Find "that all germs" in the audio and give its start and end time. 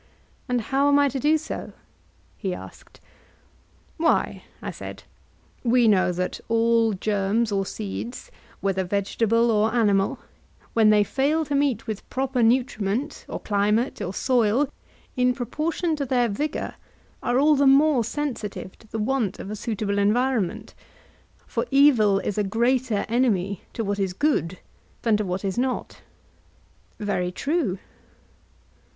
6.11-7.51